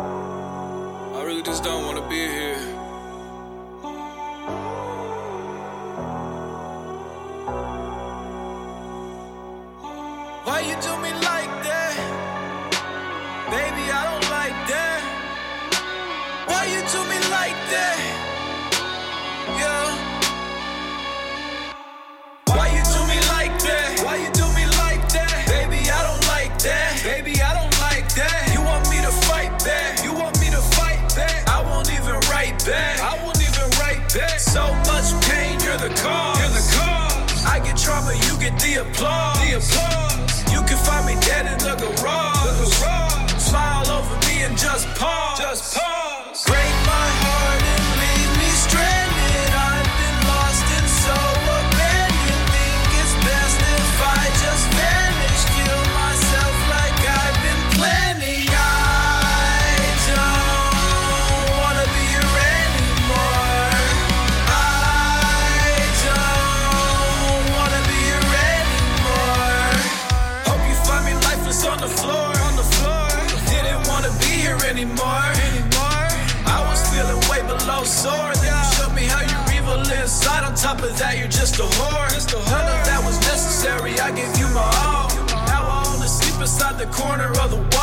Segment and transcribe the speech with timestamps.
[0.00, 2.56] I really just don't wanna be here.
[10.44, 11.96] Why you do me like that?
[13.50, 15.00] Baby, I don't like that.
[16.46, 18.17] Why you do me like that?
[38.50, 39.38] Get the applause.
[39.40, 40.27] The applause.
[80.68, 82.08] Top of that, you're just a whore.
[82.12, 83.98] Just a None of that was necessary.
[84.00, 85.08] I gave you my all.
[85.48, 87.77] Now I only sleep beside the corner of the walls.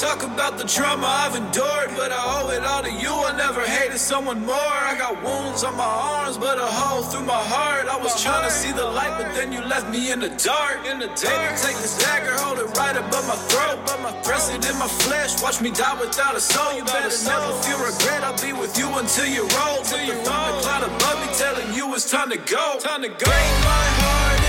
[0.00, 3.12] Talk about the trauma I've endured, but I owe it all to you.
[3.12, 4.72] I never hated someone more.
[4.90, 7.88] I got wounds on my arms, but a hole through my heart.
[7.88, 10.84] I was trying to see the light, but then you left me in the dark.
[10.86, 11.56] In the dark.
[11.56, 13.66] Take this dagger, hold it right above my throat.
[14.22, 16.76] Press it in my flesh, watch me die without a soul.
[16.76, 18.24] You better never feel regret.
[18.24, 19.84] I'll be with you until you're old.
[19.84, 22.78] Till you the cloud above me, telling you it's time to go.
[22.80, 23.14] Time to go.
[23.24, 24.45] Break my heart